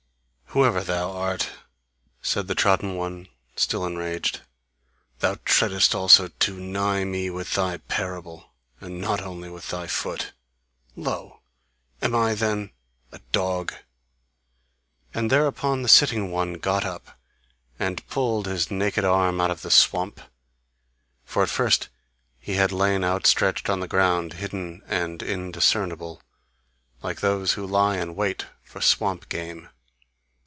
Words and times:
"Whoever 0.53 0.81
thou 0.83 1.11
art," 1.13 1.49
said 2.21 2.47
the 2.47 2.55
trodden 2.55 2.95
one, 2.97 3.29
still 3.55 3.85
enraged, 3.85 4.41
"thou 5.19 5.37
treadest 5.45 5.95
also 5.95 6.27
too 6.27 6.59
nigh 6.59 7.05
me 7.05 7.29
with 7.29 7.53
thy 7.53 7.77
parable, 7.77 8.51
and 8.81 8.99
not 8.99 9.21
only 9.21 9.49
with 9.49 9.69
thy 9.69 9.87
foot! 9.87 10.33
Lo! 10.97 11.39
am 12.01 12.13
I 12.13 12.35
then 12.35 12.71
a 13.13 13.19
dog?" 13.31 13.73
And 15.13 15.29
thereupon 15.31 15.83
the 15.83 15.87
sitting 15.87 16.31
one 16.31 16.55
got 16.55 16.83
up, 16.83 17.17
and 17.79 18.05
pulled 18.07 18.45
his 18.45 18.69
naked 18.69 19.05
arm 19.05 19.39
out 19.39 19.51
of 19.51 19.61
the 19.61 19.71
swamp. 19.71 20.19
For 21.23 21.43
at 21.43 21.49
first 21.49 21.87
he 22.41 22.55
had 22.55 22.73
lain 22.73 23.05
outstretched 23.05 23.69
on 23.69 23.79
the 23.79 23.87
ground, 23.87 24.33
hidden 24.33 24.81
and 24.85 25.23
indiscernible, 25.23 26.21
like 27.01 27.21
those 27.21 27.53
who 27.53 27.65
lie 27.65 27.95
in 27.99 28.15
wait 28.15 28.47
for 28.65 28.81
swamp 28.81 29.29
game. 29.29 29.69